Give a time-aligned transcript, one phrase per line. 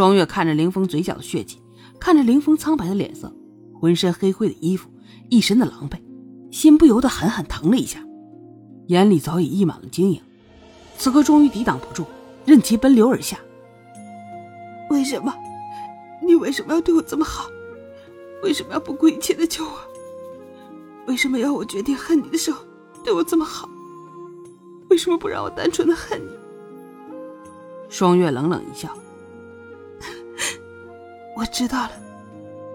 [0.00, 1.60] 双月看着林峰嘴角的血迹，
[1.98, 3.30] 看着林峰苍白的脸色，
[3.78, 4.88] 浑身黑灰的衣服，
[5.28, 5.98] 一身的狼狈，
[6.50, 8.02] 心不由得狠狠疼了一下，
[8.86, 10.18] 眼里早已溢满了晶莹。
[10.96, 12.06] 此刻终于抵挡不住，
[12.46, 13.38] 任其奔流而下。
[14.88, 15.34] 为什么？
[16.26, 17.50] 你为什么要对我这么好？
[18.42, 19.72] 为什么要不顾一切的救我？
[21.08, 22.64] 为什么要我决定恨你的时候
[23.04, 23.68] 对我这么好？
[24.88, 26.30] 为什么不让我单纯的恨你？
[27.90, 28.88] 双月冷冷一笑
[31.40, 31.92] ：“我知道了，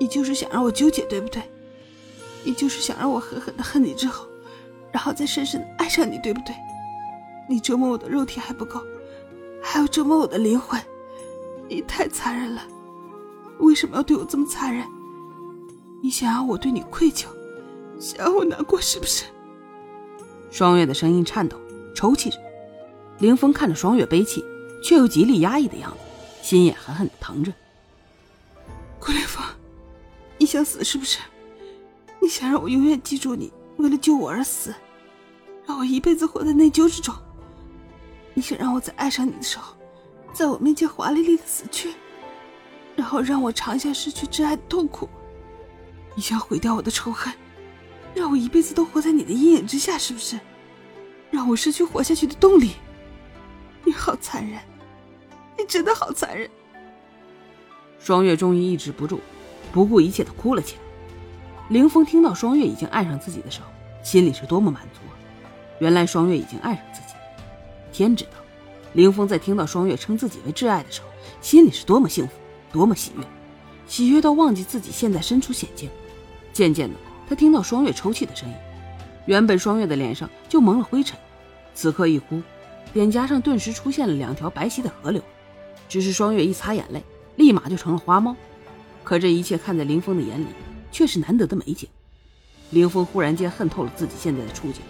[0.00, 1.42] 你就是想让我纠结，对不对？
[2.44, 4.26] 你就是想让我狠狠的恨你之后，
[4.90, 6.56] 然后再深深的爱上你，对不对？
[7.46, 8.80] 你折磨我的肉体还不够，
[9.62, 10.80] 还要折磨我的灵魂，
[11.68, 12.62] 你太残忍了！
[13.58, 14.86] 为什么要对我这么残忍？
[16.02, 17.26] 你想要我对你愧疚，
[18.00, 19.26] 想要我难过，是不是？”
[20.50, 21.60] 双月的声音颤抖。
[21.94, 22.38] 抽泣着，
[23.18, 24.42] 凌风看着双月悲泣
[24.82, 25.98] 却又极力压抑的样子，
[26.42, 27.52] 心也狠狠的疼着。
[30.54, 31.18] 想死是不是？
[32.20, 34.72] 你想让我永远记住你，为了救我而死，
[35.66, 37.12] 让我一辈子活在内疚之中？
[38.34, 39.74] 你想让我在爱上你的时候，
[40.32, 41.92] 在我面前华丽丽的死去，
[42.94, 45.08] 然后让我尝一下失去挚爱的痛苦？
[46.14, 47.34] 你想毁掉我的仇恨，
[48.14, 50.38] 让我一辈子都活在你的阴影之下，是不是？
[51.32, 52.74] 让我失去活下去的动力。
[53.82, 54.60] 你好残忍，
[55.58, 56.48] 你真的好残忍。
[57.98, 59.18] 双月终于抑制不住，
[59.74, 60.80] 不顾一切的哭了起来。
[61.68, 63.66] 凌风听到双月已经爱上自己的时候，
[64.04, 65.18] 心里是多么满足啊！
[65.80, 67.14] 原来双月已经爱上自己。
[67.92, 68.30] 天知道，
[68.92, 71.08] 凌风在听到双月称自己为挚爱的时候，
[71.40, 72.34] 心里是多么幸福，
[72.70, 73.24] 多么喜悦，
[73.88, 75.90] 喜悦到忘记自己现在身处险境。
[76.52, 76.94] 渐渐的，
[77.28, 78.54] 他听到双月抽泣的声音，
[79.26, 81.18] 原本双月的脸上就蒙了灰尘。
[81.74, 82.40] 此刻一哭，
[82.92, 85.20] 脸颊上顿时出现了两条白皙的河流。
[85.88, 87.02] 只是双月一擦眼泪，
[87.34, 88.36] 立马就成了花猫。
[89.04, 90.46] 可这一切看在林峰的眼里，
[90.90, 91.88] 却是难得的美景。
[92.70, 94.82] 林峰忽然间恨透了自己现在的处境，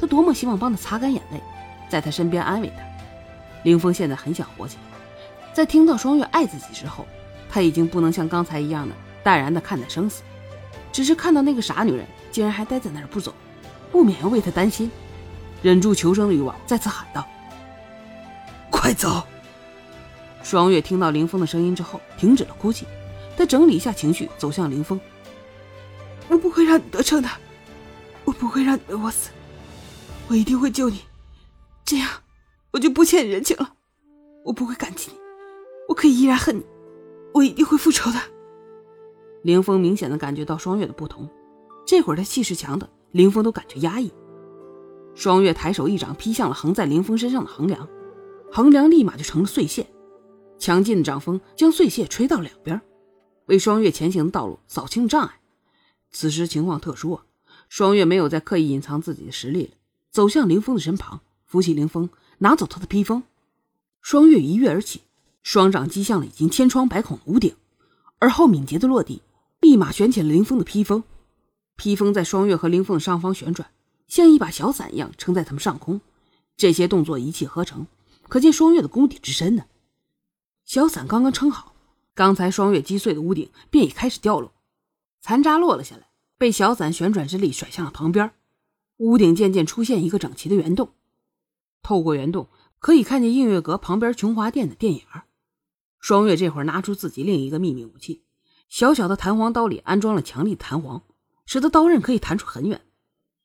[0.00, 1.40] 他多么希望帮他擦干眼泪，
[1.88, 2.82] 在他身边安慰他。
[3.62, 4.82] 林峰现在很想活起来。
[5.52, 7.06] 在听到双月爱自己之后，
[7.50, 10.22] 他已经不能像刚才一样的淡然的看待生死，
[10.90, 13.34] 只是看到那个傻女人竟然还待在那儿不走，
[13.92, 14.90] 不免要为她担心。
[15.62, 17.26] 忍住求生的欲望，再次喊道
[18.70, 19.22] ：“快走！”
[20.42, 22.86] 双月听到林峰的声音之后，停止了哭泣。
[23.38, 25.00] 他整理一下情绪，走向林峰
[26.28, 27.28] ：“我不会让你得逞的，
[28.24, 29.30] 我不会让你为我死，
[30.26, 31.02] 我一定会救你。
[31.84, 32.10] 这样，
[32.72, 33.74] 我就不欠你人情了。
[34.44, 35.18] 我不会感激你，
[35.88, 36.66] 我可以依然恨你，
[37.32, 38.18] 我一定会复仇的。”
[39.44, 41.30] 林峰明显的感觉到双月的不同，
[41.86, 44.12] 这会儿他气势强的，林峰都感觉压抑。
[45.14, 47.88] 双月抬手一掌劈向了横在林峰身上的横梁，
[48.50, 49.86] 横梁立马就成了碎屑。
[50.58, 52.80] 强劲的掌风将碎屑吹到两边，
[53.48, 55.40] 为双月前行的道路扫清障碍。
[56.10, 57.24] 此时情况特殊啊，
[57.68, 59.70] 双月没有再刻意隐藏自己的实力了，
[60.10, 63.22] 走向林峰的身旁，扶起林峰，拿走他的披风。
[64.00, 65.02] 双月一跃而起，
[65.42, 67.54] 双掌击向了已经千疮百孔的屋顶，
[68.18, 69.22] 而后敏捷的落地，
[69.60, 71.02] 立马卷起了林峰的披风。
[71.76, 73.70] 披风在双月和林峰的上方旋转。
[74.08, 76.00] 像一把小伞一样撑在他们上空，
[76.56, 77.86] 这些动作一气呵成，
[78.26, 79.66] 可见双月的功底之深呢。
[80.64, 81.74] 小伞刚刚撑好，
[82.18, 84.52] 刚才双月击碎的屋顶便已开始掉落，
[85.20, 88.34] 残渣落了下来，被小伞旋转之力甩向了旁边，
[88.96, 90.92] 屋顶渐渐出现一个整齐的圆洞。
[91.80, 92.48] 透过圆洞，
[92.80, 95.02] 可以看见映月阁旁边琼华殿的电影。
[96.00, 98.24] 双月这会儿拿出自己另一个秘密武器，
[98.68, 101.04] 小小的弹簧刀里安装了强力弹簧，
[101.46, 102.84] 使得刀刃可以弹出很远。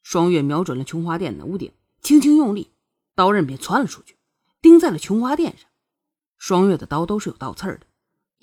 [0.02, 2.72] 双月瞄准了琼华殿的屋顶，轻轻用力，
[3.14, 4.18] 刀刃便窜了出去，
[4.64, 5.70] 钉在了琼华殿上。
[6.40, 7.82] 双月的刀都是有倒刺的，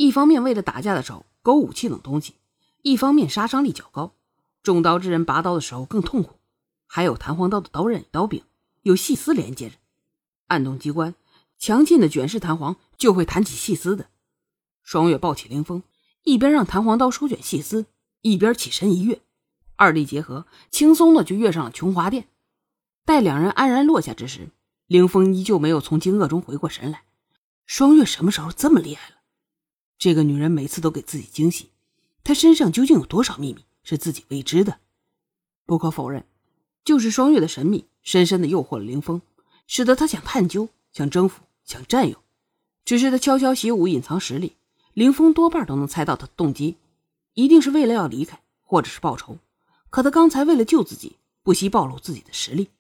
[0.01, 2.33] 一方面为了打架的时候勾武器等东西，
[2.81, 4.15] 一方面杀伤力较高，
[4.63, 6.37] 中刀之人拔刀的时候更痛苦。
[6.87, 8.43] 还有弹簧刀的刀刃与刀柄
[8.81, 9.77] 有细丝连接着，
[10.47, 11.15] 按动机关，
[11.59, 14.07] 强劲的卷式弹簧就会弹起细丝的。
[14.83, 15.83] 双月抱起凌风，
[16.23, 17.85] 一边让弹簧刀收卷细丝，
[18.23, 19.21] 一边起身一跃。
[19.77, 22.27] 二力结合，轻松的就跃上了琼华殿。
[23.05, 24.49] 待两人安然落下之时，
[24.87, 27.03] 凌风依旧没有从惊愕中回过神来。
[27.67, 29.17] 双月什么时候这么厉害了？
[30.01, 31.69] 这个女人每次都给自己惊喜，
[32.25, 34.79] 她身上究竟有多少秘密是自己未知的？
[35.67, 36.25] 不可否认，
[36.83, 39.21] 就是双月的神秘，深深的诱惑了凌风，
[39.67, 42.17] 使得他想探究、想征服、想占有。
[42.87, 44.57] 只是他悄悄习武，隐藏实力，
[44.95, 46.79] 凌风多半都能猜到他的动机，
[47.35, 49.37] 一定是为了要离开，或者是报仇。
[49.91, 52.71] 可他刚才为了救自己，不惜暴露自己的实力。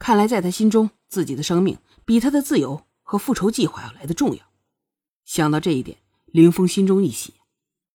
[0.00, 4.42] 看来，在他心中，自己的生命比他的自由和复仇计划要来的重要。
[5.24, 5.98] 想到这一点，
[6.34, 7.34] 林峰心中一喜，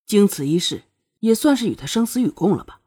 [0.05, 0.83] 经此一事，
[1.19, 2.79] 也算是与他生死与共了吧。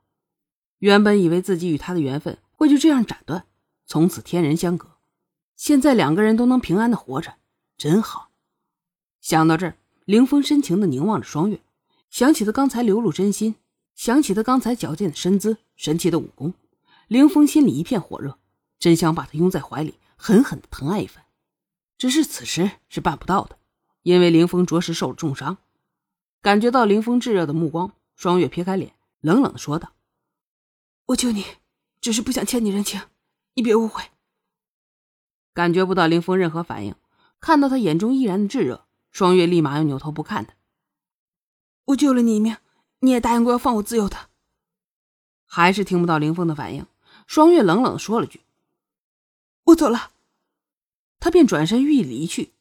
[0.79, 3.45] 原本以为自己与他的缘分会就这样斩断，
[3.85, 4.93] 从此天人相隔，
[5.55, 7.35] 现在两个人都能平安的活着，
[7.77, 8.31] 真好。
[9.21, 9.77] 想到这儿，
[10.07, 11.61] 林峰深情的凝望着双月，
[12.09, 13.57] 想起他刚才流露真心，
[13.95, 16.55] 想起他刚才矫健的身姿、神奇的武功，
[17.09, 18.39] 林峰心里一片火热，
[18.79, 21.23] 真想把他拥在怀里，狠狠的疼爱一番。
[21.99, 23.59] 只是此时是办不到的。
[24.03, 25.59] 因为林峰着实受了重伤，
[26.41, 29.93] 感觉到林峰炙热的目光，双月撇开脸，冷冷的说道
[31.07, 31.45] ：“我救你，
[32.01, 33.01] 只是不想欠你人情，
[33.55, 34.03] 你别误会。”
[35.55, 36.95] 感觉不到林峰任何反应，
[37.39, 40.55] 看到他眼中依然的炙热，双月立马又扭头不看他。
[41.87, 42.57] 我救了你一命，
[43.01, 44.31] 你也答应过要放我自由的。
[45.45, 46.87] 还是听不到林峰的反应，
[47.27, 48.41] 双月冷冷的说了句
[49.65, 50.13] ：“我走了。”
[51.21, 52.53] 他便转身欲离去。